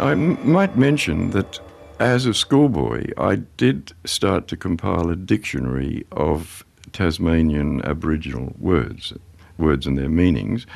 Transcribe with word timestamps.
I 0.00 0.12
m- 0.12 0.38
might 0.50 0.76
mention 0.76 1.30
that 1.30 1.60
as 1.98 2.24
a 2.24 2.32
schoolboy, 2.32 3.08
I 3.18 3.36
did 3.58 3.92
start 4.04 4.48
to 4.48 4.56
compile 4.56 5.10
a 5.10 5.16
dictionary 5.16 6.06
of 6.12 6.64
Tasmanian 6.92 7.84
Aboriginal 7.84 8.54
words, 8.58 9.12
words 9.58 9.86
and 9.86 9.98
their 9.98 10.08
meanings. 10.08 10.66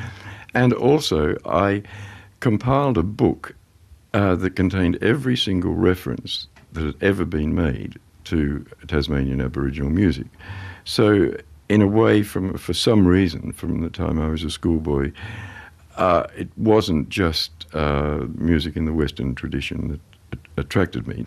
And 0.53 0.75
also, 0.75 1.37
I 1.46 1.82
compiled 2.41 2.98
a 2.98 3.02
book 3.02 3.55
uh, 4.12 4.34
that 4.37 4.57
contained 4.57 5.02
every 5.02 5.36
single 5.36 5.75
reference 5.75 6.46
that 6.75 6.84
had 6.84 7.02
ever 7.02 7.25
been 7.25 7.54
made 7.54 7.98
to 8.25 8.64
Tasmanian 8.86 9.41
Aboriginal 9.41 9.91
music. 9.91 10.27
So, 10.84 11.34
in 11.70 11.80
a 11.80 11.86
way, 11.86 12.22
from 12.22 12.59
for 12.59 12.75
some 12.75 13.06
reason, 13.06 13.52
from 13.52 13.80
the 13.80 13.91
time 13.91 14.20
I 14.20 14.29
was 14.29 14.45
a 14.45 14.50
schoolboy, 14.50 15.12
uh, 15.96 16.27
it 16.36 16.48
wasn't 16.56 17.09
just 17.09 17.63
uh, 17.74 18.27
music 18.37 18.77
in 18.77 18.84
the 18.84 18.92
Western 18.92 19.34
tradition 19.34 19.88
that 19.88 20.38
attracted 20.56 21.06
me. 21.06 21.27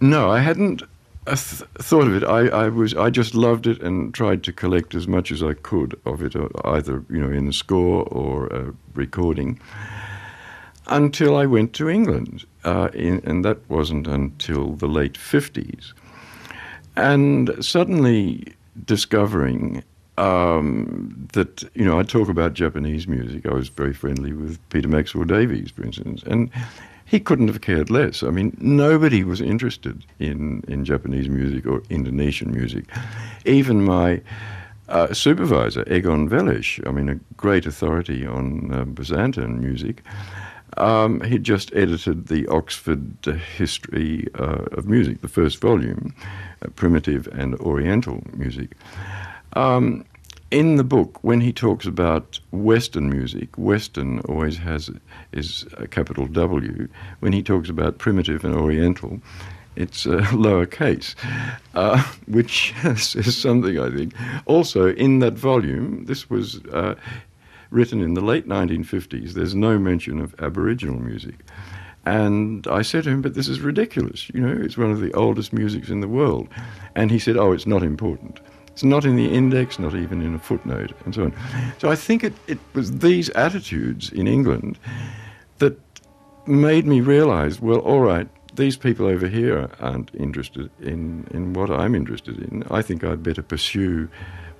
No, 0.00 0.30
I 0.30 0.40
hadn't 0.40 0.82
th- 1.26 1.62
thought 1.78 2.06
of 2.06 2.14
it. 2.14 2.24
I, 2.24 2.48
I, 2.48 2.68
was 2.68 2.94
I 2.94 3.10
just 3.10 3.34
loved 3.34 3.66
it 3.66 3.82
and 3.82 4.14
tried 4.14 4.42
to 4.44 4.52
collect 4.52 4.94
as 4.94 5.06
much 5.06 5.30
as 5.30 5.42
I 5.42 5.54
could 5.54 6.00
of 6.04 6.22
it, 6.22 6.34
uh, 6.36 6.48
either 6.64 7.04
you 7.10 7.20
know 7.20 7.30
in 7.30 7.46
the 7.46 7.52
score 7.52 8.04
or 8.04 8.46
a 8.46 8.74
recording. 8.94 9.60
Until 10.86 11.36
I 11.36 11.46
went 11.46 11.72
to 11.74 11.88
England, 11.88 12.44
uh, 12.64 12.88
in, 12.92 13.20
and 13.24 13.44
that 13.44 13.58
wasn't 13.68 14.08
until 14.08 14.72
the 14.72 14.88
late 14.88 15.16
fifties, 15.16 15.94
and 16.96 17.64
suddenly 17.64 18.54
discovering 18.84 19.84
um, 20.20 21.28
that 21.32 21.64
you 21.74 21.84
know 21.84 21.98
I 21.98 22.02
talk 22.02 22.28
about 22.28 22.54
Japanese 22.54 23.08
music. 23.08 23.46
I 23.46 23.54
was 23.54 23.68
very 23.68 23.94
friendly 23.94 24.32
with 24.32 24.58
Peter 24.68 24.88
Maxwell 24.88 25.24
Davies, 25.24 25.70
for 25.70 25.82
instance, 25.82 26.22
and 26.24 26.50
he 27.06 27.18
couldn't 27.18 27.48
have 27.48 27.62
cared 27.62 27.90
less. 27.90 28.22
I 28.22 28.30
mean, 28.30 28.56
nobody 28.60 29.24
was 29.24 29.40
interested 29.40 30.04
in, 30.20 30.62
in 30.68 30.84
Japanese 30.84 31.28
music 31.28 31.66
or 31.66 31.82
Indonesian 31.90 32.52
music. 32.52 32.84
Even 33.44 33.82
my 33.82 34.20
uh, 34.88 35.12
supervisor, 35.12 35.82
Egon 35.92 36.28
Wellesz, 36.28 36.86
I 36.86 36.92
mean, 36.92 37.08
a 37.08 37.16
great 37.36 37.66
authority 37.66 38.24
on 38.24 38.72
uh, 38.72 38.84
Byzantine 38.84 39.58
music, 39.58 40.04
um, 40.76 41.20
he 41.22 41.38
just 41.38 41.74
edited 41.74 42.28
the 42.28 42.46
Oxford 42.46 43.16
History 43.56 44.28
uh, 44.38 44.66
of 44.72 44.86
Music, 44.86 45.20
the 45.20 45.28
first 45.28 45.60
volume, 45.60 46.14
uh, 46.62 46.68
Primitive 46.76 47.26
and 47.32 47.56
Oriental 47.56 48.22
Music. 48.36 48.76
Um, 49.54 50.04
in 50.50 50.76
the 50.76 50.84
book, 50.84 51.22
when 51.22 51.40
he 51.40 51.52
talks 51.52 51.86
about 51.86 52.40
Western 52.50 53.08
music, 53.08 53.56
Western 53.56 54.20
always 54.20 54.58
has 54.58 54.90
is 55.32 55.66
a 55.76 55.86
capital 55.86 56.26
W. 56.26 56.88
When 57.20 57.32
he 57.32 57.42
talks 57.42 57.68
about 57.68 57.98
primitive 57.98 58.44
and 58.44 58.54
Oriental, 58.54 59.20
it's 59.76 60.06
a 60.06 60.18
lowercase, 60.32 61.14
uh, 61.74 62.02
which 62.26 62.74
says 62.96 63.36
something 63.36 63.78
I 63.78 63.90
think. 63.90 64.14
Also, 64.46 64.92
in 64.94 65.20
that 65.20 65.34
volume, 65.34 66.04
this 66.06 66.28
was 66.28 66.64
uh, 66.66 66.96
written 67.70 68.02
in 68.02 68.14
the 68.14 68.20
late 68.20 68.48
1950s. 68.48 69.32
There's 69.32 69.54
no 69.54 69.78
mention 69.78 70.20
of 70.20 70.34
Aboriginal 70.40 70.98
music. 70.98 71.36
And 72.06 72.66
I 72.66 72.82
said 72.82 73.04
to 73.04 73.10
him, 73.10 73.22
but 73.22 73.34
this 73.34 73.46
is 73.46 73.60
ridiculous. 73.60 74.30
You 74.30 74.40
know, 74.40 74.64
it's 74.64 74.78
one 74.78 74.90
of 74.90 75.00
the 75.00 75.12
oldest 75.12 75.52
musics 75.52 75.90
in 75.90 76.00
the 76.00 76.08
world. 76.08 76.48
And 76.96 77.10
he 77.10 77.18
said, 77.18 77.36
oh, 77.36 77.52
it's 77.52 77.66
not 77.66 77.82
important. 77.82 78.40
It's 78.80 78.84
not 78.86 79.04
in 79.04 79.16
the 79.16 79.30
index, 79.30 79.78
not 79.78 79.94
even 79.94 80.22
in 80.22 80.34
a 80.34 80.38
footnote, 80.38 80.94
and 81.04 81.14
so 81.14 81.24
on. 81.24 81.34
So 81.76 81.90
I 81.90 81.96
think 81.96 82.24
it, 82.24 82.32
it 82.46 82.58
was 82.72 82.90
these 83.00 83.28
attitudes 83.30 84.10
in 84.10 84.26
England 84.26 84.78
that 85.58 85.78
made 86.46 86.86
me 86.86 87.02
realize 87.02 87.60
well, 87.60 87.80
all 87.80 88.00
right, 88.00 88.26
these 88.54 88.78
people 88.78 89.04
over 89.04 89.28
here 89.28 89.68
aren't 89.80 90.14
interested 90.14 90.70
in, 90.80 91.26
in 91.30 91.52
what 91.52 91.70
I'm 91.70 91.94
interested 91.94 92.38
in. 92.38 92.64
I 92.70 92.80
think 92.80 93.04
I'd 93.04 93.22
better 93.22 93.42
pursue 93.42 94.08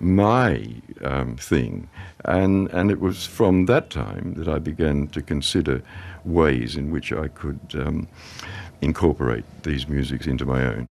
my 0.00 0.66
um, 1.00 1.36
thing. 1.36 1.88
And, 2.26 2.68
and 2.72 2.90
it 2.90 3.00
was 3.00 3.24
from 3.24 3.64
that 3.66 3.88
time 3.88 4.34
that 4.36 4.48
I 4.48 4.58
began 4.58 5.06
to 5.12 5.22
consider 5.22 5.80
ways 6.26 6.76
in 6.76 6.90
which 6.90 7.10
I 7.10 7.28
could 7.28 7.60
um, 7.72 8.06
incorporate 8.82 9.46
these 9.62 9.88
musics 9.88 10.26
into 10.26 10.44
my 10.44 10.62
own. 10.66 10.86